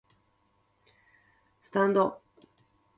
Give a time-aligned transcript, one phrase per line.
[1.59, 2.23] スタンド